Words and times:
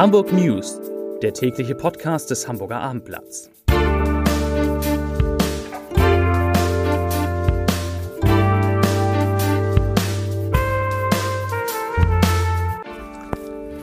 Hamburg 0.00 0.32
News, 0.32 0.80
der 1.20 1.34
tägliche 1.34 1.74
Podcast 1.74 2.30
des 2.30 2.48
Hamburger 2.48 2.80
Abendblatts. 2.80 3.50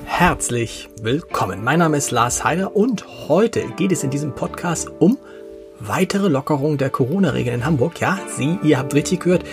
Herzlich 0.06 0.90
willkommen. 1.04 1.64
Mein 1.64 1.78
Name 1.78 1.98
ist 1.98 2.10
Lars 2.10 2.44
Heider 2.44 2.76
und 2.76 3.06
heute 3.28 3.68
geht 3.78 3.92
es 3.92 4.04
in 4.04 4.10
diesem 4.10 4.34
Podcast 4.34 4.90
um 4.98 5.20
weitere 5.80 6.30
Lockerung 6.30 6.80
der 6.80 6.90
Corona-Regeln 6.90 7.58
in 7.58 7.66
Hamburg. 7.68 8.02
Ja, 8.02 8.18
Sie, 8.28 8.58
ihr 8.64 8.80
habt 8.80 8.96
richtig 8.96 9.20
gehört. 9.20 9.44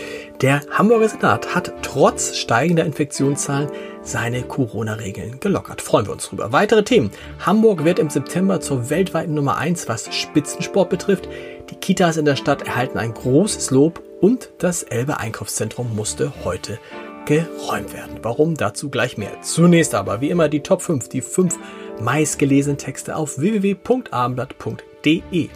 Der 0.41 0.62
Hamburger 0.71 1.11
Senat 1.11 1.55
hat 1.55 1.75
trotz 1.83 2.39
steigender 2.39 2.87
Infektionszahlen 2.87 3.68
seine 4.04 4.43
Corona-Regeln 4.43 5.40
gelockert. 5.40 5.82
Freuen 5.82 6.07
wir 6.07 6.12
uns 6.12 6.29
drüber. 6.29 6.53
Weitere 6.53 6.85
Themen. 6.85 7.11
Hamburg 7.40 7.85
wird 7.85 7.99
im 7.99 8.11
September 8.11 8.61
zur 8.61 8.90
weltweiten 8.90 9.35
Nummer 9.35 9.57
1, 9.57 9.89
was 9.89 10.14
Spitzensport 10.14 10.90
betrifft. 10.90 11.29
Die 11.71 11.76
Kitas 11.76 12.17
in 12.17 12.25
der 12.25 12.36
Stadt 12.36 12.62
erhalten 12.62 12.98
ein 12.98 13.14
großes 13.14 13.71
Lob 13.71 14.03
und 14.21 14.50
das 14.59 14.82
Elbe 14.82 15.18
Einkaufszentrum 15.18 15.95
musste 15.96 16.32
heute 16.45 16.79
geräumt 17.26 17.95
werden. 17.95 18.18
Warum? 18.22 18.54
Dazu 18.54 18.90
gleich 18.90 19.17
mehr. 19.17 19.40
Zunächst 19.43 19.95
aber, 19.95 20.21
wie 20.21 20.31
immer, 20.31 20.48
die 20.48 20.61
Top 20.61 20.82
5, 20.82 21.09
die 21.09 21.23
5 21.23 21.57
meistgelesenen 22.00 22.79
Texte 22.79 23.17
auf 23.17 23.39
www.abendblatt.de. 23.39 25.48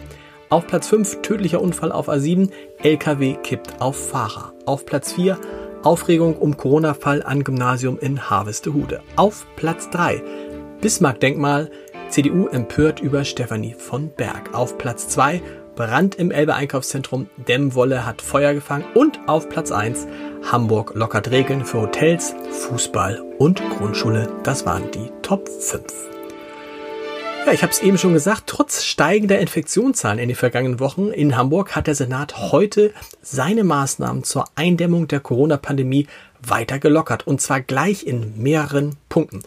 Auf 0.49 0.65
Platz 0.65 0.87
5 0.87 1.21
tödlicher 1.21 1.61
Unfall 1.61 1.91
auf 1.91 2.09
A7, 2.09 2.49
LKW 2.81 3.35
kippt 3.43 3.81
auf 3.81 4.09
Fahrer. 4.09 4.53
Auf 4.65 4.85
Platz 4.85 5.13
4 5.13 5.37
Aufregung 5.83 6.35
um 6.37 6.57
Corona-Fall 6.57 7.23
an 7.23 7.43
Gymnasium 7.43 7.97
in 7.99 8.29
Harvestehude. 8.29 9.01
Auf 9.15 9.45
Platz 9.55 9.89
3 9.89 10.21
Bismarck-Denkmal, 10.81 11.69
CDU 12.09 12.47
empört 12.47 12.99
über 12.99 13.23
Stefanie 13.23 13.75
von 13.77 14.09
Berg. 14.09 14.53
Auf 14.53 14.77
Platz 14.77 15.07
2 15.09 15.41
Brand 15.75 16.15
im 16.15 16.31
Elbe 16.31 16.55
Einkaufszentrum, 16.55 17.29
Dämmwolle 17.47 18.05
hat 18.05 18.21
Feuer 18.21 18.53
gefangen. 18.53 18.83
Und 18.95 19.19
auf 19.27 19.47
Platz 19.47 19.71
1 19.71 20.07
Hamburg 20.51 20.93
lockert 20.95 21.31
Regeln 21.31 21.63
für 21.63 21.81
Hotels, 21.81 22.35
Fußball 22.51 23.21
und 23.37 23.61
Grundschule. 23.69 24.27
Das 24.43 24.65
waren 24.65 24.91
die 24.91 25.09
Top 25.21 25.47
5. 25.47 26.18
Ja, 27.49 27.55
ich 27.55 27.63
habe 27.63 27.73
es 27.73 27.81
eben 27.81 27.97
schon 27.97 28.13
gesagt, 28.13 28.43
trotz 28.45 28.83
steigender 28.83 29.39
Infektionszahlen 29.39 30.19
in 30.19 30.29
den 30.29 30.35
vergangenen 30.35 30.79
Wochen 30.79 31.07
in 31.07 31.35
Hamburg 31.35 31.75
hat 31.75 31.87
der 31.87 31.95
Senat 31.95 32.51
heute 32.51 32.93
seine 33.23 33.63
Maßnahmen 33.63 34.23
zur 34.23 34.45
Eindämmung 34.53 35.07
der 35.07 35.19
Corona-Pandemie 35.19 36.05
weiter 36.43 36.77
gelockert 36.77 37.25
und 37.25 37.41
zwar 37.41 37.61
gleich 37.61 38.05
in 38.05 38.39
mehreren 38.39 38.97
Punkten. 39.09 39.41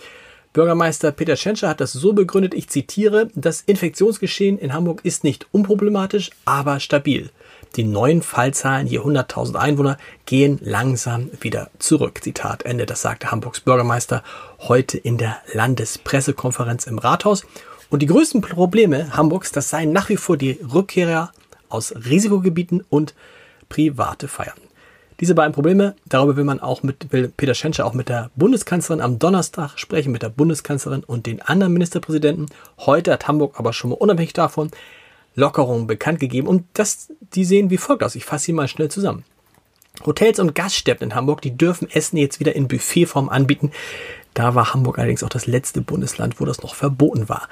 Bürgermeister 0.53 1.12
Peter 1.12 1.36
Schenscher 1.36 1.69
hat 1.69 1.80
das 1.80 1.92
so 1.92 2.12
begründet, 2.12 2.55
ich 2.55 2.69
zitiere, 2.69 3.30
das 3.36 3.61
Infektionsgeschehen 3.61 4.58
in 4.58 4.73
Hamburg 4.73 5.05
ist 5.05 5.23
nicht 5.23 5.47
unproblematisch, 5.53 6.33
aber 6.45 6.80
stabil. 6.80 7.30
Die 7.77 7.84
neuen 7.84 8.23
Fallzahlen 8.23 8.89
je 8.89 8.98
100.000 8.98 9.55
Einwohner 9.55 9.97
gehen 10.27 10.58
langsam 10.61 11.30
wieder 11.41 11.70
zurück. 11.78 12.19
Zitat 12.23 12.64
Ende. 12.64 12.84
Das 12.84 13.00
sagte 13.00 13.30
Hamburgs 13.30 13.61
Bürgermeister 13.61 14.25
heute 14.58 14.98
in 14.98 15.19
der 15.19 15.39
Landespressekonferenz 15.53 16.89
im 16.89 16.98
Rathaus. 16.98 17.47
Und 17.92 18.00
die 18.00 18.06
größten 18.06 18.40
Probleme 18.40 19.14
Hamburgs, 19.14 19.52
das 19.52 19.68
seien 19.68 19.92
nach 19.92 20.08
wie 20.08 20.16
vor 20.16 20.38
die 20.38 20.52
Rückkehrer 20.52 21.30
aus 21.68 21.94
Risikogebieten 21.94 22.82
und 22.88 23.14
private 23.68 24.28
Feiern. 24.28 24.56
Diese 25.20 25.34
beiden 25.34 25.52
Probleme, 25.52 25.94
darüber 26.06 26.36
will 26.36 26.44
man 26.44 26.58
auch 26.58 26.82
mit, 26.82 27.12
will 27.12 27.28
Peter 27.28 27.52
Schenscher 27.52 27.84
auch 27.84 27.92
mit 27.92 28.08
der 28.08 28.30
Bundeskanzlerin 28.34 29.02
am 29.02 29.18
Donnerstag 29.18 29.78
sprechen, 29.78 30.10
mit 30.10 30.22
der 30.22 30.30
Bundeskanzlerin 30.30 31.04
und 31.04 31.26
den 31.26 31.42
anderen 31.42 31.74
Ministerpräsidenten. 31.74 32.46
Heute 32.78 33.12
hat 33.12 33.28
Hamburg 33.28 33.56
aber 33.58 33.74
schon 33.74 33.90
mal 33.90 33.96
unabhängig 33.96 34.33
davon 34.33 34.70
Lockerungen 35.34 35.86
bekannt 35.86 36.18
gegeben 36.18 36.48
und 36.48 36.64
das, 36.72 37.12
die 37.34 37.44
sehen 37.44 37.68
wie 37.68 37.77
folgt 37.77 38.05
aus. 38.05 38.14
Ich 38.14 38.24
fasse 38.24 38.46
sie 38.46 38.52
mal 38.55 38.68
schnell 38.68 38.90
zusammen. 38.90 39.22
Hotels 40.06 40.38
und 40.38 40.55
Gaststätten 40.55 41.11
in 41.11 41.14
Hamburg, 41.14 41.42
die 41.42 41.58
dürfen 41.58 41.90
Essen 41.90 42.17
jetzt 42.17 42.40
wieder 42.40 42.56
in 42.56 42.68
Buffetform 42.68 43.28
anbieten. 43.28 43.70
Da 44.34 44.54
war 44.54 44.72
Hamburg 44.72 44.98
allerdings 44.98 45.22
auch 45.22 45.28
das 45.28 45.46
letzte 45.46 45.80
Bundesland, 45.80 46.40
wo 46.40 46.44
das 46.44 46.62
noch 46.62 46.74
verboten 46.74 47.28
war. 47.28 47.48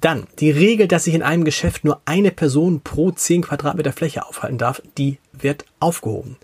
Dann 0.00 0.26
die 0.40 0.50
Regel, 0.50 0.88
dass 0.88 1.04
sich 1.04 1.14
in 1.14 1.22
einem 1.22 1.44
Geschäft 1.44 1.84
nur 1.84 2.00
eine 2.04 2.32
Person 2.32 2.80
pro 2.80 3.12
10 3.12 3.42
Quadratmeter 3.42 3.92
Fläche 3.92 4.26
aufhalten 4.26 4.58
darf, 4.58 4.82
die 4.98 5.18
wird 5.32 5.64
aufgehoben. 5.78 6.36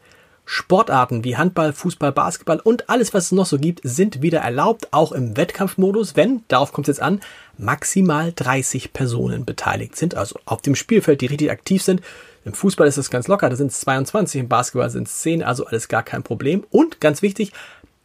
Sportarten 0.50 1.24
wie 1.24 1.36
Handball, 1.36 1.74
Fußball, 1.74 2.10
Basketball 2.10 2.58
und 2.58 2.88
alles, 2.88 3.12
was 3.12 3.24
es 3.24 3.32
noch 3.32 3.44
so 3.44 3.58
gibt, 3.58 3.80
sind 3.82 4.22
wieder 4.22 4.38
erlaubt, 4.38 4.88
auch 4.92 5.12
im 5.12 5.36
Wettkampfmodus, 5.36 6.16
wenn, 6.16 6.42
darauf 6.48 6.72
kommt 6.72 6.88
es 6.88 6.96
jetzt 6.96 7.02
an, 7.02 7.20
maximal 7.58 8.32
30 8.34 8.94
Personen 8.94 9.44
beteiligt 9.44 9.96
sind, 9.96 10.14
also 10.14 10.38
auf 10.46 10.62
dem 10.62 10.74
Spielfeld, 10.74 11.20
die 11.20 11.26
richtig 11.26 11.50
aktiv 11.50 11.82
sind. 11.82 12.00
Im 12.46 12.54
Fußball 12.54 12.88
ist 12.88 12.96
das 12.96 13.10
ganz 13.10 13.28
locker, 13.28 13.50
da 13.50 13.56
sind 13.56 13.72
es 13.72 13.80
22, 13.80 14.40
im 14.40 14.48
Basketball 14.48 14.88
sind 14.88 15.06
es 15.06 15.18
10, 15.18 15.42
also 15.42 15.66
alles 15.66 15.88
gar 15.88 16.02
kein 16.02 16.22
Problem. 16.22 16.64
Und 16.70 16.98
ganz 16.98 17.20
wichtig, 17.20 17.52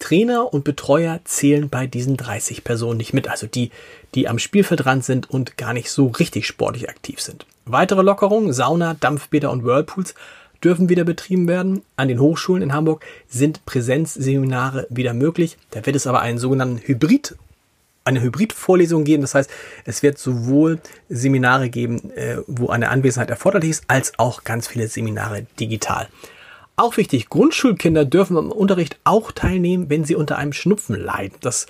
Trainer 0.03 0.53
und 0.53 0.66
Betreuer 0.66 1.22
zählen 1.24 1.69
bei 1.69 1.88
diesen 1.88 2.18
30 2.18 2.66
Personen 2.66 2.97
nicht 2.97 3.14
mit, 3.14 3.30
also 3.30 3.47
die, 3.47 3.72
die 4.16 4.28
am 4.28 4.38
Spielfeldrand 4.38 5.06
sind 5.06 5.30
und 5.30 5.56
gar 5.56 5.72
nicht 5.72 5.90
so 5.90 6.08
richtig 6.08 6.46
sportlich 6.46 6.90
aktiv 6.90 7.22
sind. 7.22 7.46
Weitere 7.64 8.02
Lockerungen, 8.02 8.52
Sauna, 8.52 8.96
Dampfbäder 9.00 9.50
und 9.50 9.64
Whirlpools 9.64 10.14
dürfen 10.62 10.90
wieder 10.90 11.06
betrieben 11.06 11.47
werden. 11.47 11.84
An 11.96 12.09
den 12.09 12.19
Hochschulen 12.19 12.62
in 12.62 12.74
Hamburg 12.74 13.06
sind 13.30 13.66
Präsenzseminare 13.66 14.88
wieder 14.90 15.14
möglich. 15.14 15.58
Da 15.72 15.86
wird 15.86 15.96
es 15.96 16.06
aber 16.06 16.20
einen 16.20 16.38
sogenannten 16.38 16.80
Hybrid 16.85 17.38
eine 18.06 18.22
Hybridvorlesung 18.22 19.06
geben. 19.06 19.22
Das 19.22 19.35
heißt, 19.35 19.50
es 19.85 20.03
wird 20.03 20.18
sowohl 20.18 20.81
Seminare 21.08 21.70
geben, 21.70 22.12
äh, 22.12 22.40
wo 22.47 22.68
eine 22.68 22.90
Anwesenheit 22.90 23.30
erforderlich 23.30 23.70
ist, 23.70 23.84
als 23.88 24.20
auch 24.20 24.44
ganz 24.44 24.68
viele 24.68 24.90
Seminare 24.90 25.46
digital. 25.58 26.09
Auch 26.75 26.97
wichtig, 26.97 27.29
Grundschulkinder 27.29 28.03
dürfen 28.03 28.35
am 28.35 28.51
Unterricht 28.51 28.97
auch 29.03 29.31
teilnehmen, 29.31 29.89
wenn 29.89 30.06
sie 30.06 30.16
unter 30.16 30.38
einem 30.38 30.53
Schnupfen 30.53 31.00
leiden. 31.00 31.38
Das 31.41 31.67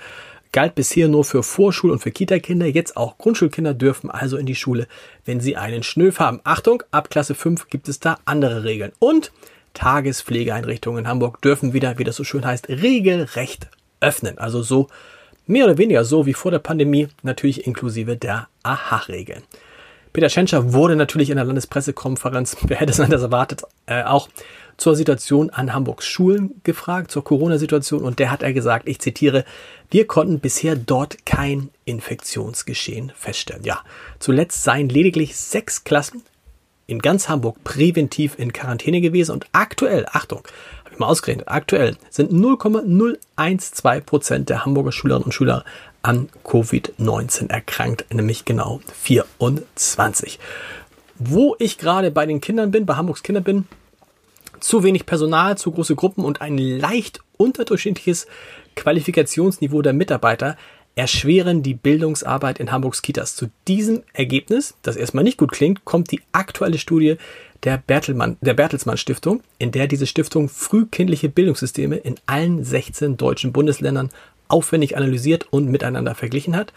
galt 0.53 0.75
bisher 0.75 1.09
nur 1.09 1.25
für 1.25 1.43
Vorschul- 1.43 1.91
und 1.91 1.99
für 1.99 2.11
Kita-Kinder. 2.11 2.67
Jetzt 2.67 2.95
auch 2.95 3.17
Grundschulkinder 3.17 3.73
dürfen 3.73 4.09
also 4.09 4.37
in 4.37 4.45
die 4.45 4.55
Schule, 4.55 4.87
wenn 5.25 5.41
sie 5.41 5.57
einen 5.57 5.83
Schnöf 5.83 6.19
haben. 6.19 6.39
Achtung, 6.45 6.83
ab 6.91 7.09
Klasse 7.09 7.35
5 7.35 7.67
gibt 7.67 7.89
es 7.89 7.99
da 7.99 8.17
andere 8.23 8.63
Regeln. 8.63 8.93
Und 8.99 9.33
Tagespflegeeinrichtungen 9.73 11.03
in 11.03 11.07
Hamburg 11.09 11.41
dürfen 11.41 11.73
wieder, 11.73 11.97
wie 11.97 12.03
das 12.05 12.15
so 12.15 12.23
schön 12.23 12.45
heißt, 12.45 12.69
regelrecht 12.69 13.67
öffnen. 13.99 14.37
Also 14.37 14.61
so 14.61 14.87
mehr 15.47 15.65
oder 15.65 15.77
weniger 15.77 16.05
so 16.05 16.25
wie 16.25 16.33
vor 16.33 16.51
der 16.51 16.59
Pandemie, 16.59 17.09
natürlich 17.23 17.67
inklusive 17.67 18.15
der 18.15 18.47
AHA-Regeln. 18.61 19.43
Peter 20.13 20.29
Schenscher 20.29 20.73
wurde 20.73 20.95
natürlich 20.95 21.31
in 21.31 21.37
der 21.37 21.45
Landespressekonferenz, 21.45 22.57
wer 22.67 22.77
hätte 22.77 22.91
es 22.91 22.99
anders 22.99 23.23
erwartet, 23.23 23.63
äh, 23.87 24.03
auch 24.03 24.29
zur 24.77 24.95
Situation 24.95 25.49
an 25.49 25.73
Hamburgs 25.73 26.05
Schulen 26.05 26.61
gefragt, 26.63 27.11
zur 27.11 27.23
Corona-Situation 27.23 28.03
und 28.03 28.19
der 28.19 28.31
hat 28.31 28.41
er 28.41 28.53
gesagt, 28.53 28.87
ich 28.87 28.99
zitiere, 28.99 29.45
wir 29.91 30.07
konnten 30.07 30.39
bisher 30.39 30.75
dort 30.75 31.25
kein 31.25 31.69
Infektionsgeschehen 31.85 33.11
feststellen. 33.15 33.63
Ja, 33.63 33.81
zuletzt 34.19 34.63
seien 34.63 34.89
lediglich 34.89 35.35
sechs 35.35 35.83
Klassen 35.83 36.23
in 36.87 36.99
ganz 36.99 37.29
Hamburg 37.29 37.63
präventiv 37.63 38.37
in 38.37 38.51
Quarantäne 38.51 39.01
gewesen 39.01 39.31
und 39.31 39.47
aktuell, 39.51 40.05
Achtung, 40.11 40.41
mal 41.03 41.11
ausgerechnet, 41.11 41.47
aktuell 41.47 41.95
sind 42.09 42.31
0,012 42.31 44.05
Prozent 44.05 44.49
der 44.49 44.65
Hamburger 44.65 44.91
Schülerinnen 44.91 45.25
und 45.25 45.31
Schüler 45.33 45.63
an 46.01 46.29
Covid-19 46.43 47.49
erkrankt, 47.49 48.05
nämlich 48.13 48.45
genau 48.45 48.81
24. 49.01 50.39
Wo 51.15 51.55
ich 51.59 51.77
gerade 51.77 52.11
bei 52.11 52.25
den 52.25 52.41
Kindern 52.41 52.71
bin, 52.71 52.85
bei 52.85 52.95
Hamburgs 52.95 53.23
Kindern 53.23 53.43
bin, 53.43 53.67
zu 54.59 54.83
wenig 54.83 55.05
Personal, 55.05 55.57
zu 55.57 55.71
große 55.71 55.95
Gruppen 55.95 56.23
und 56.23 56.41
ein 56.41 56.57
leicht 56.57 57.19
unterdurchschnittliches 57.37 58.27
Qualifikationsniveau 58.75 59.81
der 59.81 59.93
Mitarbeiter 59.93 60.57
erschweren 60.95 61.63
die 61.63 61.73
Bildungsarbeit 61.73 62.59
in 62.59 62.71
Hamburgs 62.71 63.01
Kitas. 63.01 63.35
Zu 63.35 63.47
diesem 63.67 64.03
Ergebnis, 64.13 64.75
das 64.83 64.95
erstmal 64.95 65.23
nicht 65.23 65.37
gut 65.37 65.51
klingt, 65.51 65.85
kommt 65.85 66.11
die 66.11 66.21
aktuelle 66.31 66.77
Studie 66.77 67.17
der, 67.63 67.77
Bertelmann, 67.77 68.37
der 68.41 68.53
Bertelsmann 68.53 68.97
Stiftung, 68.97 69.41
in 69.57 69.71
der 69.71 69.87
diese 69.87 70.07
Stiftung 70.07 70.49
frühkindliche 70.49 71.29
Bildungssysteme 71.29 71.95
in 71.97 72.15
allen 72.25 72.63
16 72.63 73.17
deutschen 73.17 73.53
Bundesländern 73.53 74.09
aufwendig 74.47 74.97
analysiert 74.97 75.47
und 75.51 75.69
miteinander 75.69 76.15
verglichen 76.15 76.55
hat. 76.55 76.73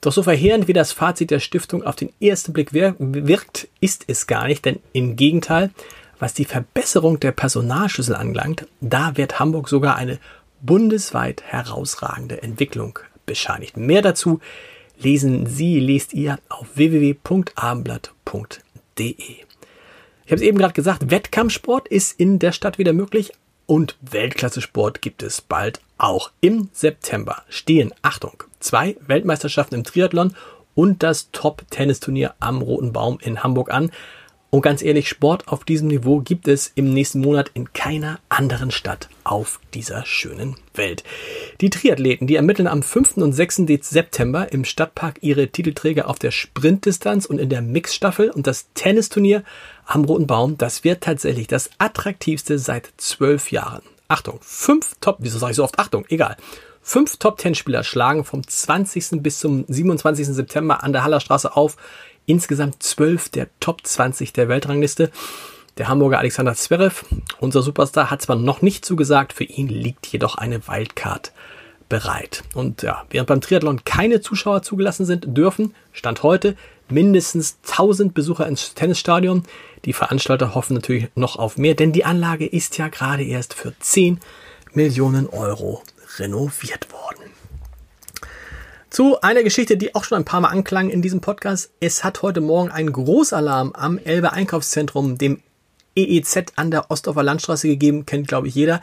Doch 0.00 0.12
so 0.12 0.22
verheerend 0.22 0.68
wie 0.68 0.72
das 0.72 0.92
Fazit 0.92 1.32
der 1.32 1.40
Stiftung 1.40 1.82
auf 1.82 1.96
den 1.96 2.12
ersten 2.20 2.52
Blick 2.52 2.72
wirkt, 2.72 3.66
ist 3.80 4.04
es 4.06 4.28
gar 4.28 4.46
nicht, 4.46 4.64
denn 4.64 4.78
im 4.92 5.16
Gegenteil, 5.16 5.70
was 6.18 6.34
die 6.34 6.44
Verbesserung 6.44 7.18
der 7.20 7.32
Personalschlüssel 7.32 8.14
anlangt, 8.14 8.66
da 8.80 9.16
wird 9.16 9.40
Hamburg 9.40 9.68
sogar 9.68 9.96
eine 9.96 10.18
bundesweit 10.60 11.42
herausragende 11.42 12.42
Entwicklung 12.42 12.98
bescheinigt. 13.26 13.76
Mehr 13.76 14.02
dazu 14.02 14.40
lesen 14.98 15.46
Sie, 15.46 15.80
lest 15.80 16.14
ihr 16.14 16.38
auf 16.48 16.68
www.abendblatt.de. 16.74 19.47
Ich 20.28 20.32
habe 20.32 20.42
es 20.42 20.46
eben 20.46 20.58
gerade 20.58 20.74
gesagt, 20.74 21.10
Wettkampfsport 21.10 21.88
ist 21.88 22.20
in 22.20 22.38
der 22.38 22.52
Stadt 22.52 22.76
wieder 22.76 22.92
möglich 22.92 23.32
und 23.64 23.96
Weltklasse-Sport 24.02 25.00
gibt 25.00 25.22
es 25.22 25.40
bald 25.40 25.80
auch. 25.96 26.32
Im 26.42 26.68
September 26.74 27.44
stehen, 27.48 27.94
Achtung, 28.02 28.44
zwei 28.60 28.98
Weltmeisterschaften 29.06 29.76
im 29.76 29.84
Triathlon 29.84 30.36
und 30.74 31.02
das 31.02 31.30
Top-Tennisturnier 31.32 32.34
am 32.40 32.60
Roten 32.60 32.92
Baum 32.92 33.18
in 33.22 33.42
Hamburg 33.42 33.72
an. 33.72 33.90
Und 34.50 34.62
ganz 34.62 34.80
ehrlich, 34.80 35.10
Sport 35.10 35.48
auf 35.48 35.64
diesem 35.64 35.88
Niveau 35.88 36.20
gibt 36.20 36.48
es 36.48 36.72
im 36.74 36.94
nächsten 36.94 37.20
Monat 37.20 37.50
in 37.52 37.74
keiner 37.74 38.18
anderen 38.30 38.70
Stadt 38.70 39.10
auf 39.22 39.60
dieser 39.74 40.06
schönen 40.06 40.56
Welt. 40.74 41.04
Die 41.60 41.68
Triathleten, 41.68 42.26
die 42.26 42.36
ermitteln 42.36 42.66
am 42.66 42.82
5. 42.82 43.18
und 43.18 43.34
6. 43.34 43.64
September 43.82 44.50
im 44.50 44.64
Stadtpark 44.64 45.18
ihre 45.20 45.48
Titelträger 45.48 46.08
auf 46.08 46.18
der 46.18 46.30
Sprintdistanz 46.30 47.26
und 47.26 47.38
in 47.38 47.50
der 47.50 47.60
Mixstaffel 47.60 48.30
und 48.30 48.46
das 48.46 48.68
Tennisturnier 48.72 49.44
am 49.84 50.06
Roten 50.06 50.26
Baum, 50.26 50.56
das 50.56 50.82
wird 50.82 51.02
tatsächlich 51.02 51.46
das 51.46 51.68
attraktivste 51.76 52.58
seit 52.58 52.88
zwölf 52.96 53.52
Jahren. 53.52 53.82
Achtung, 54.08 54.38
fünf 54.40 54.94
Top, 55.02 55.18
wieso 55.20 55.38
sage 55.38 55.50
ich 55.50 55.56
so 55.56 55.64
oft 55.64 55.78
Achtung, 55.78 56.06
egal. 56.08 56.38
Fünf 56.80 57.18
Top-10-Spieler 57.18 57.84
schlagen 57.84 58.24
vom 58.24 58.46
20. 58.46 59.22
bis 59.22 59.40
zum 59.40 59.66
27. 59.68 60.26
September 60.28 60.82
an 60.82 60.94
der 60.94 61.04
Hallerstraße 61.04 61.54
auf 61.54 61.76
insgesamt 62.28 62.82
zwölf 62.82 63.28
der 63.28 63.48
Top 63.58 63.84
20 63.84 64.32
der 64.32 64.48
Weltrangliste. 64.48 65.10
Der 65.78 65.88
Hamburger 65.88 66.18
Alexander 66.18 66.54
Zverev, 66.54 67.04
unser 67.40 67.62
Superstar, 67.62 68.10
hat 68.10 68.22
zwar 68.22 68.36
noch 68.36 68.62
nicht 68.62 68.84
zugesagt, 68.84 69.32
für 69.32 69.44
ihn 69.44 69.68
liegt 69.68 70.06
jedoch 70.06 70.36
eine 70.36 70.66
Wildcard 70.68 71.32
bereit. 71.88 72.42
Und 72.54 72.82
ja, 72.82 73.04
während 73.10 73.28
beim 73.28 73.40
Triathlon 73.40 73.84
keine 73.84 74.20
Zuschauer 74.20 74.62
zugelassen 74.62 75.06
sind, 75.06 75.36
dürfen, 75.36 75.74
Stand 75.92 76.22
heute, 76.22 76.56
mindestens 76.90 77.58
1000 77.68 78.12
Besucher 78.12 78.46
ins 78.46 78.74
Tennisstadion. 78.74 79.44
Die 79.84 79.92
Veranstalter 79.92 80.54
hoffen 80.54 80.74
natürlich 80.74 81.08
noch 81.14 81.36
auf 81.36 81.56
mehr, 81.56 81.74
denn 81.74 81.92
die 81.92 82.04
Anlage 82.04 82.46
ist 82.46 82.76
ja 82.76 82.88
gerade 82.88 83.24
erst 83.24 83.54
für 83.54 83.72
10 83.78 84.20
Millionen 84.72 85.28
Euro 85.28 85.82
renoviert 86.18 86.92
worden. 86.92 87.27
Zu 88.98 89.20
einer 89.20 89.44
Geschichte, 89.44 89.76
die 89.76 89.94
auch 89.94 90.02
schon 90.02 90.18
ein 90.18 90.24
paar 90.24 90.40
Mal 90.40 90.48
anklang 90.48 90.90
in 90.90 91.02
diesem 91.02 91.20
Podcast. 91.20 91.70
Es 91.78 92.02
hat 92.02 92.22
heute 92.22 92.40
Morgen 92.40 92.72
einen 92.72 92.92
Großalarm 92.92 93.70
am 93.72 93.96
Elbe 93.96 94.32
Einkaufszentrum, 94.32 95.18
dem 95.18 95.40
EEZ 95.94 96.46
an 96.56 96.72
der 96.72 96.90
Ostdorfer 96.90 97.22
Landstraße 97.22 97.68
gegeben, 97.68 98.06
kennt 98.06 98.26
glaube 98.26 98.48
ich 98.48 98.56
jeder. 98.56 98.80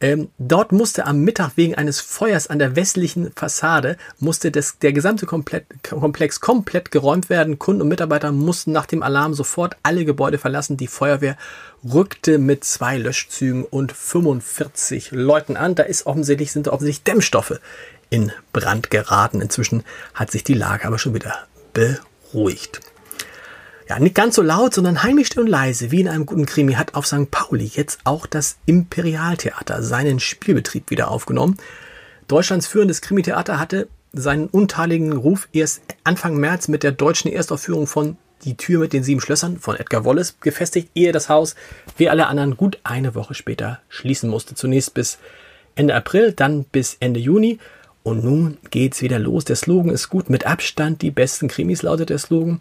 Ähm, 0.00 0.30
dort 0.38 0.72
musste 0.72 1.06
am 1.06 1.20
Mittag 1.20 1.52
wegen 1.54 1.76
eines 1.76 2.00
Feuers 2.00 2.48
an 2.48 2.58
der 2.58 2.74
westlichen 2.74 3.30
Fassade 3.36 3.96
musste 4.18 4.50
das, 4.50 4.78
der 4.78 4.92
gesamte 4.92 5.26
komplett, 5.26 5.64
Komplex 5.84 6.40
komplett 6.40 6.90
geräumt 6.90 7.30
werden. 7.30 7.60
Kunden 7.60 7.82
und 7.82 7.88
Mitarbeiter 7.88 8.32
mussten 8.32 8.72
nach 8.72 8.86
dem 8.86 9.04
Alarm 9.04 9.32
sofort 9.32 9.76
alle 9.84 10.04
Gebäude 10.04 10.38
verlassen. 10.38 10.76
Die 10.76 10.88
Feuerwehr 10.88 11.36
rückte 11.84 12.38
mit 12.38 12.64
zwei 12.64 12.98
Löschzügen 12.98 13.64
und 13.64 13.92
45 13.92 15.12
Leuten 15.12 15.56
an. 15.56 15.76
Da 15.76 15.84
ist 15.84 16.04
offensichtlich, 16.04 16.50
sind 16.50 16.66
offensichtlich 16.66 17.04
Dämmstoffe 17.04 17.60
in 18.10 18.32
Brand 18.52 18.90
geraten. 18.90 19.40
Inzwischen 19.40 19.84
hat 20.14 20.30
sich 20.30 20.44
die 20.44 20.54
Lage 20.54 20.86
aber 20.86 20.98
schon 20.98 21.14
wieder 21.14 21.46
beruhigt. 21.72 22.80
Ja, 23.88 24.00
nicht 24.00 24.16
ganz 24.16 24.34
so 24.34 24.42
laut, 24.42 24.74
sondern 24.74 25.04
heimisch 25.04 25.36
und 25.36 25.46
leise, 25.46 25.92
wie 25.92 26.00
in 26.00 26.08
einem 26.08 26.26
guten 26.26 26.44
Krimi, 26.44 26.72
hat 26.72 26.94
auf 26.94 27.06
St. 27.06 27.30
Pauli 27.30 27.70
jetzt 27.72 28.00
auch 28.02 28.26
das 28.26 28.56
Imperialtheater 28.66 29.82
seinen 29.82 30.18
Spielbetrieb 30.18 30.90
wieder 30.90 31.08
aufgenommen. 31.08 31.56
Deutschlands 32.26 32.66
führendes 32.66 33.00
Krimitheater 33.00 33.60
hatte 33.60 33.86
seinen 34.12 34.48
untadeligen 34.48 35.12
Ruf 35.12 35.48
erst 35.52 35.82
Anfang 36.02 36.36
März 36.36 36.66
mit 36.66 36.82
der 36.82 36.92
deutschen 36.92 37.30
Erstaufführung 37.30 37.86
von 37.86 38.16
Die 38.44 38.56
Tür 38.56 38.80
mit 38.80 38.92
den 38.92 39.04
sieben 39.04 39.20
Schlössern 39.20 39.58
von 39.58 39.76
Edgar 39.76 40.04
Wallace 40.04 40.36
gefestigt, 40.40 40.90
ehe 40.94 41.12
das 41.12 41.28
Haus 41.28 41.54
wie 41.96 42.08
alle 42.08 42.26
anderen 42.26 42.56
gut 42.56 42.78
eine 42.82 43.14
Woche 43.14 43.34
später 43.34 43.80
schließen 43.88 44.28
musste. 44.28 44.54
Zunächst 44.54 44.94
bis 44.94 45.18
Ende 45.74 45.94
April, 45.94 46.32
dann 46.32 46.64
bis 46.64 46.96
Ende 47.00 47.20
Juni 47.20 47.58
und 48.06 48.22
nun 48.22 48.56
geht's 48.70 49.02
wieder 49.02 49.18
los. 49.18 49.44
Der 49.46 49.56
Slogan 49.56 49.90
ist 49.90 50.08
gut. 50.10 50.30
Mit 50.30 50.46
Abstand 50.46 51.02
die 51.02 51.10
besten 51.10 51.48
Krimis 51.48 51.82
lautet 51.82 52.08
der 52.08 52.18
Slogan. 52.18 52.60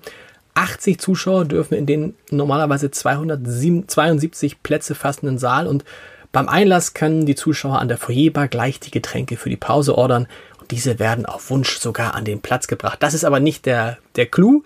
80 0.55 0.99
Zuschauer 0.99 1.45
dürfen 1.45 1.75
in 1.75 1.85
den 1.85 2.15
normalerweise 2.31 2.89
272 2.89 4.63
Plätze 4.63 4.95
fassenden 4.95 5.37
Saal 5.37 5.67
und 5.67 5.85
beim 6.31 6.49
Einlass 6.49 6.95
können 6.95 7.27
die 7.27 7.35
Zuschauer 7.35 7.77
an 7.77 7.89
der 7.89 7.99
Foyerbar 7.99 8.47
gleich 8.47 8.79
die 8.79 8.89
Getränke 8.89 9.37
für 9.37 9.51
die 9.51 9.55
Pause 9.55 9.95
ordern 9.95 10.27
und 10.59 10.71
diese 10.71 10.97
werden 10.97 11.27
auf 11.27 11.51
Wunsch 11.51 11.77
sogar 11.77 12.15
an 12.15 12.25
den 12.25 12.41
Platz 12.41 12.65
gebracht. 12.65 13.03
Das 13.03 13.13
ist 13.13 13.23
aber 13.23 13.39
nicht 13.39 13.67
der, 13.67 13.99
der 14.15 14.25
Clou. 14.25 14.63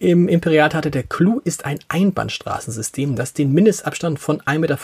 Im 0.00 0.26
Imperialtheater 0.26 0.90
der 0.90 1.04
Clou 1.04 1.40
ist 1.44 1.64
ein 1.64 1.78
Einbahnstraßensystem, 1.88 3.14
das 3.14 3.34
den 3.34 3.52
Mindestabstand 3.52 4.18
von 4.18 4.40
1,50 4.40 4.58
Meter 4.58 4.78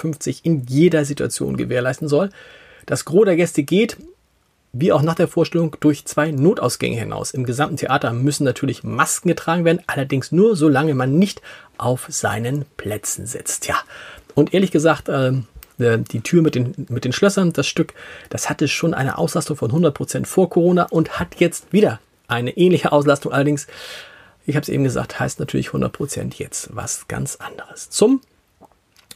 in 0.45 0.63
jeder 0.69 1.05
Situation 1.05 1.57
gewährleisten 1.57 2.07
soll. 2.07 2.31
Das 2.87 3.05
Gros 3.05 3.25
der 3.25 3.35
Gäste 3.35 3.65
geht, 3.65 3.97
wie 4.75 4.93
auch 4.93 5.03
nach 5.03 5.15
der 5.15 5.29
Vorstellung 5.29 5.77
durch 5.81 6.05
zwei 6.05 6.33
Notausgänge 6.33 6.99
hinaus. 6.99 7.31
Im 7.31 7.45
gesamten 7.45 7.77
Theater 7.77 8.13
müssen 8.13 8.45
natürlich 8.45 8.83
Masken 8.83 9.29
getragen 9.29 9.65
werden, 9.65 9.83
allerdings 9.87 10.33
nur 10.33 10.57
solange 10.57 10.95
man 10.95 11.17
nicht 11.17 11.41
auf 11.79 12.07
seinen 12.09 12.65
Plätzen 12.77 13.25
sitzt. 13.25 13.69
Ja, 13.69 13.77
und 14.35 14.53
ehrlich 14.53 14.73
gesagt, 14.73 15.09
äh, 15.09 15.33
die 15.79 16.21
Tür 16.21 16.43
mit 16.43 16.55
den, 16.55 16.75
mit 16.89 17.05
den 17.05 17.13
Schlössern, 17.13 17.53
das 17.53 17.67
Stück, 17.67 17.95
das 18.31 18.51
hatte 18.51 18.69
schon 18.69 18.95
eine 18.95 19.17
Auslastung 19.17 19.57
von 19.57 19.71
100% 19.71 20.27
vor 20.27 20.51
Corona 20.51 20.85
und 20.91 21.19
hat 21.19 21.37
jetzt 21.39 21.73
wieder 21.73 22.01
eine 22.27 22.57
ähnliche 22.57 22.93
Auslastung. 22.93 23.33
Allerdings, 23.33 23.67
ich 24.45 24.57
habe 24.57 24.63
es 24.63 24.69
eben 24.69 24.85
gesagt, 24.85 25.19
heißt 25.21 25.41
natürlich 25.41 25.69
100% 25.69 26.35
jetzt 26.37 26.75
was 26.75 27.07
ganz 27.09 27.37
anderes. 27.37 27.91
Zum 27.91 28.21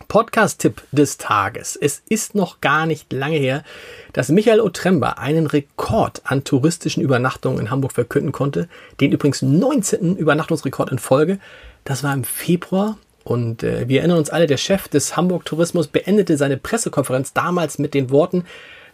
Podcast-Tipp 0.07 0.83
des 0.93 1.19
Tages. 1.19 1.77
Es 1.81 2.03
ist 2.09 2.35
noch 2.35 2.61
gar 2.61 2.87
nicht 2.87 3.13
lange 3.13 3.37
her, 3.37 3.65
dass 4.13 4.29
Michael 4.29 4.61
Otremba 4.61 5.13
einen 5.13 5.47
Rekord 5.47 6.23
an 6.25 6.45
touristischen 6.45 7.03
Übernachtungen 7.03 7.59
in 7.59 7.71
Hamburg 7.71 7.93
verkünden 7.93 8.33
konnte. 8.33 8.69
Den 9.01 9.13
übrigens 9.13 9.43
19. 9.43 10.17
Übernachtungsrekord 10.17 10.93
in 10.93 10.99
Folge. 10.99 11.39
Das 11.85 12.03
war 12.03 12.15
im 12.15 12.25
Februar. 12.25 12.99
Und 13.25 13.63
äh, 13.63 13.89
wir 13.89 14.01
erinnern 14.01 14.19
uns 14.19 14.31
alle, 14.31 14.47
der 14.47 14.57
Chef 14.57 14.89
des 14.89 15.17
Hamburg 15.17 15.45
Tourismus 15.45 15.89
beendete 15.89 16.37
seine 16.37 16.57
Pressekonferenz 16.57 17.33
damals 17.33 17.79
mit 17.79 17.93
den 17.93 18.11
Worten, 18.11 18.45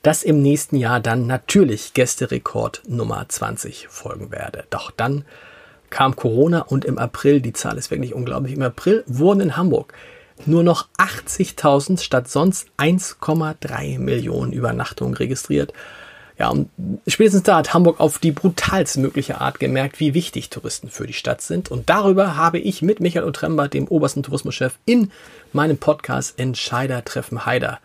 dass 0.03 0.23
im 0.23 0.43
nächsten 0.43 0.77
Jahr 0.77 1.01
dann 1.01 1.27
natürlich 1.27 1.95
Gästerekord 1.95 2.83
Nummer 2.89 3.25
20 3.29 3.89
folgen 3.89 4.33
werde. 4.33 4.65
Doch 4.71 4.91
dann 4.91 5.25
kam 5.91 6.17
Corona 6.17 6.61
und 6.61 6.85
im 6.85 6.99
April, 6.99 7.41
die 7.41 7.53
Zahl 7.53 7.79
ist 7.79 7.91
wirklich 7.91 8.15
unglaublich, 8.15 8.55
im 8.55 8.62
April 8.62 9.05
wurden 9.06 9.41
in 9.41 9.56
Hamburg 9.56 9.95
nur 10.46 10.62
noch 10.62 10.88
80.000 10.99 12.00
statt 12.00 12.29
sonst 12.29 12.69
1,3 12.79 13.99
Millionen 13.99 14.52
Übernachtungen 14.52 15.14
registriert. 15.14 15.72
Ja, 16.39 16.48
und 16.48 16.69
spätestens 17.06 17.44
da 17.44 17.58
hat 17.58 17.74
Hamburg 17.74 18.01
auf 18.01 18.19
die 18.19 18.32
brutalste 18.32 18.98
mögliche 18.98 19.41
Art 19.41 19.60
gemerkt, 19.60 20.01
wie 20.01 20.15
wichtig 20.15 20.51
Touristen 20.51 20.89
für 20.89 21.06
die 21.06 21.13
Stadt 21.13 21.41
sind. 21.41 21.70
Und 21.70 21.89
darüber 21.89 22.36
habe 22.36 22.58
ich 22.58 22.82
mit 22.82 22.98
Michael 22.98 23.24
Otremba, 23.24 23.69
dem 23.69 23.86
obersten 23.86 24.24
Tourismuschef, 24.24 24.74
in 24.84 25.13
meinem 25.53 25.79
Podcast 25.79 26.39
Entscheider 26.39 27.05
treffen 27.05 27.46
Heider 27.46 27.79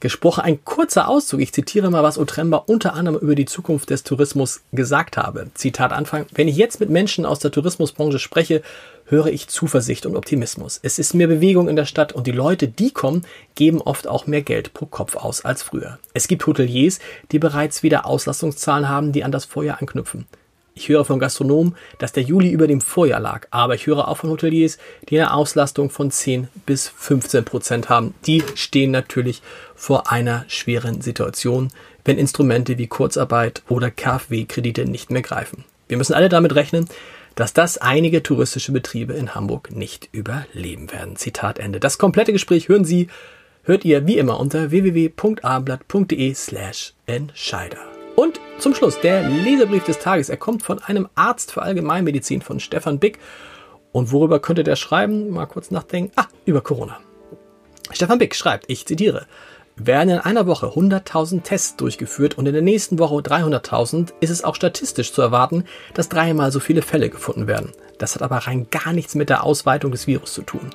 gesprochen. 0.00 0.42
Ein 0.42 0.64
kurzer 0.64 1.08
Auszug. 1.08 1.40
Ich 1.40 1.52
zitiere 1.52 1.90
mal, 1.90 2.02
was 2.02 2.18
Otremba 2.18 2.58
unter 2.66 2.94
anderem 2.94 3.18
über 3.18 3.34
die 3.34 3.44
Zukunft 3.44 3.90
des 3.90 4.02
Tourismus 4.02 4.60
gesagt 4.72 5.16
habe. 5.16 5.48
Zitat 5.54 5.92
Anfang. 5.92 6.26
Wenn 6.34 6.48
ich 6.48 6.56
jetzt 6.56 6.80
mit 6.80 6.90
Menschen 6.90 7.26
aus 7.26 7.38
der 7.38 7.50
Tourismusbranche 7.50 8.18
spreche, 8.18 8.62
höre 9.06 9.26
ich 9.26 9.48
Zuversicht 9.48 10.06
und 10.06 10.16
Optimismus. 10.16 10.80
Es 10.82 10.98
ist 10.98 11.14
mehr 11.14 11.28
Bewegung 11.28 11.68
in 11.68 11.76
der 11.76 11.84
Stadt 11.84 12.12
und 12.12 12.26
die 12.26 12.32
Leute, 12.32 12.68
die 12.68 12.90
kommen, 12.90 13.24
geben 13.54 13.80
oft 13.80 14.08
auch 14.08 14.26
mehr 14.26 14.42
Geld 14.42 14.74
pro 14.74 14.86
Kopf 14.86 15.16
aus 15.16 15.44
als 15.44 15.62
früher. 15.62 15.98
Es 16.12 16.28
gibt 16.28 16.46
Hoteliers, 16.46 16.98
die 17.32 17.38
bereits 17.38 17.82
wieder 17.82 18.06
Auslastungszahlen 18.06 18.88
haben, 18.88 19.12
die 19.12 19.24
an 19.24 19.32
das 19.32 19.44
Vorjahr 19.44 19.80
anknüpfen. 19.80 20.26
Ich 20.78 20.90
höre 20.90 21.06
von 21.06 21.18
Gastronomen, 21.18 21.74
dass 21.98 22.12
der 22.12 22.22
Juli 22.22 22.50
über 22.50 22.66
dem 22.66 22.82
Vorjahr 22.82 23.18
lag, 23.18 23.48
aber 23.50 23.74
ich 23.74 23.86
höre 23.86 24.08
auch 24.08 24.18
von 24.18 24.28
Hoteliers, 24.28 24.76
die 25.08 25.18
eine 25.18 25.32
Auslastung 25.32 25.88
von 25.88 26.10
10 26.10 26.48
bis 26.66 26.86
15 26.88 27.46
Prozent 27.46 27.88
haben. 27.88 28.12
Die 28.26 28.42
stehen 28.54 28.90
natürlich 28.90 29.40
vor 29.74 30.12
einer 30.12 30.44
schweren 30.48 31.00
Situation, 31.00 31.70
wenn 32.04 32.18
Instrumente 32.18 32.76
wie 32.76 32.88
Kurzarbeit 32.88 33.62
oder 33.70 33.90
KfW-Kredite 33.90 34.84
nicht 34.84 35.10
mehr 35.10 35.22
greifen. 35.22 35.64
Wir 35.88 35.96
müssen 35.96 36.12
alle 36.12 36.28
damit 36.28 36.54
rechnen, 36.54 36.86
dass 37.36 37.54
das 37.54 37.78
einige 37.78 38.22
touristische 38.22 38.72
Betriebe 38.72 39.14
in 39.14 39.34
Hamburg 39.34 39.70
nicht 39.74 40.10
überleben 40.12 40.92
werden. 40.92 41.16
Zitat 41.16 41.58
Ende. 41.58 41.80
Das 41.80 41.96
komplette 41.96 42.34
Gespräch 42.34 42.68
hören 42.68 42.84
Sie, 42.84 43.08
hört 43.62 43.86
ihr 43.86 44.06
wie 44.06 44.18
immer 44.18 44.38
unter 44.38 44.70
www.ablatt.de 44.70 46.34
slash 46.34 46.92
Entscheider. 47.06 47.95
Und 48.16 48.40
zum 48.58 48.74
Schluss 48.74 48.98
der 48.98 49.28
Leserbrief 49.28 49.84
des 49.84 49.98
Tages. 49.98 50.30
Er 50.30 50.38
kommt 50.38 50.62
von 50.62 50.82
einem 50.82 51.06
Arzt 51.14 51.52
für 51.52 51.60
Allgemeinmedizin 51.60 52.40
von 52.40 52.60
Stefan 52.60 52.98
Bick. 52.98 53.18
Und 53.92 54.10
worüber 54.10 54.40
könnte 54.40 54.64
der 54.64 54.76
schreiben? 54.76 55.28
Mal 55.28 55.44
kurz 55.44 55.70
nachdenken. 55.70 56.12
Ah, 56.16 56.26
über 56.46 56.62
Corona. 56.62 56.98
Stefan 57.92 58.18
Bick 58.18 58.34
schreibt, 58.34 58.64
ich 58.68 58.86
zitiere, 58.86 59.26
werden 59.76 60.08
in 60.08 60.18
einer 60.18 60.46
Woche 60.46 60.68
100.000 60.68 61.42
Tests 61.42 61.76
durchgeführt 61.76 62.38
und 62.38 62.46
in 62.46 62.54
der 62.54 62.62
nächsten 62.62 62.98
Woche 62.98 63.16
300.000, 63.16 64.14
ist 64.20 64.30
es 64.30 64.42
auch 64.42 64.54
statistisch 64.54 65.12
zu 65.12 65.20
erwarten, 65.20 65.64
dass 65.92 66.08
dreimal 66.08 66.50
so 66.50 66.58
viele 66.58 66.80
Fälle 66.80 67.10
gefunden 67.10 67.46
werden. 67.46 67.72
Das 67.98 68.14
hat 68.14 68.22
aber 68.22 68.38
rein 68.38 68.68
gar 68.70 68.94
nichts 68.94 69.14
mit 69.14 69.28
der 69.28 69.44
Ausweitung 69.44 69.92
des 69.92 70.06
Virus 70.06 70.32
zu 70.32 70.42
tun. 70.42 70.70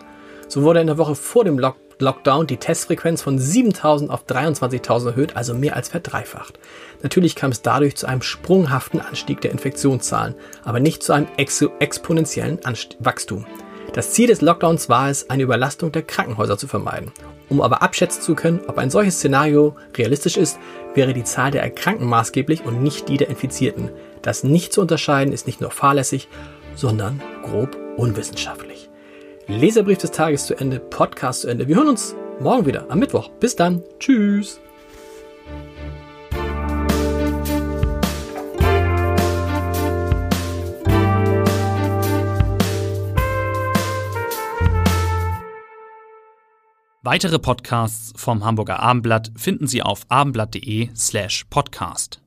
So 0.48 0.62
wurde 0.62 0.81
in 0.81 0.88
der 0.88 1.00
Woche 1.00 1.15
vor 1.15 1.43
dem 1.43 1.57
Lockdown 1.57 1.90
Lockdown 2.01 2.48
die 2.48 2.58
Testfrequenz 2.58 3.22
von 3.22 3.39
7000 3.39 4.12
auf 4.12 4.25
23.000 4.25 5.08
erhöht, 5.08 5.38
also 5.38 5.53
mehr 5.53 5.75
als 5.75 5.89
verdreifacht. 5.89 6.60
Natürlich 7.01 7.36
kam 7.36 7.51
es 7.51 7.62
dadurch 7.62 7.96
zu 7.96 8.08
einem 8.08 8.22
sprunghaften 8.22 9.00
Anstieg 9.00 9.41
der 9.41 9.51
Infektionszahlen, 9.51 10.36
aber 10.63 10.79
nicht 10.79 11.03
zu 11.03 11.13
einem 11.13 11.27
ex 11.38 11.62
exponentiellen 11.79 12.63
Anst 12.65 12.98
Wachstum. 13.00 13.46
Das 13.93 14.12
Ziel 14.12 14.27
des 14.27 14.41
Lockdowns 14.41 14.88
war 14.88 15.10
es, 15.10 15.29
eine 15.29 15.43
Überlastung 15.43 15.91
der 15.91 16.03
Krankenhäuser 16.03 16.58
zu 16.58 16.67
vermeiden. 16.67 17.12
Um 17.50 17.60
aber 17.60 17.81
abschätzen 17.81 18.22
zu 18.22 18.36
können, 18.36 18.62
ob 18.67 18.77
ein 18.77 18.89
solches 18.89 19.15
Szenario 19.17 19.75
realistisch 19.98 20.38
ist, 20.38 20.58
wäre 20.93 21.13
die 21.13 21.25
Zahl 21.25 21.51
der 21.51 21.63
Erkrankten 21.63 22.08
maßgeblich 22.08 22.63
und 22.63 22.81
nicht 22.81 23.10
die 23.10 23.17
der 23.17 23.29
Infizierten. 23.29 23.89
Das 24.22 24.46
nicht 24.46 24.72
zu 24.72 24.79
unterscheiden 24.79 25.34
ist 25.34 25.48
nicht 25.48 25.60
nur 25.60 25.72
fahrlässig, 25.72 26.29
sondern 26.75 27.22
grob 27.43 27.77
unwissenschaftlich. 27.98 28.70
Leserbrief 29.51 29.98
des 29.98 30.12
Tages 30.12 30.46
zu 30.46 30.55
Ende, 30.55 30.79
Podcast 30.79 31.41
zu 31.41 31.48
Ende. 31.50 31.67
Wir 31.67 31.75
hören 31.75 31.89
uns 31.89 32.15
morgen 32.39 32.65
wieder 32.65 32.89
am 32.89 33.00
Mittwoch. 33.00 33.29
Bis 33.39 33.55
dann. 33.55 33.84
Tschüss. 34.00 34.60
Weitere 47.03 47.39
Podcasts 47.39 48.13
vom 48.15 48.46
Hamburger 48.46 48.79
Abendblatt 48.79 49.31
finden 49.36 49.67
Sie 49.67 49.81
auf 49.81 50.05
abendblatt.de 50.08 50.89
slash 50.96 51.46
podcast. 51.50 52.20